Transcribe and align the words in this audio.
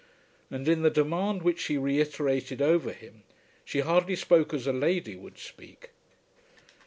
And 0.49 0.67
in 0.67 0.81
the 0.81 0.89
demand 0.89 1.43
which 1.43 1.59
she 1.61 1.77
reiterated 1.77 2.59
over 2.59 2.91
him 2.91 3.21
she 3.63 3.81
hardly 3.81 4.15
spoke 4.15 4.51
as 4.51 4.65
a 4.65 4.73
lady 4.73 5.15
would 5.15 5.37
speak. 5.37 5.91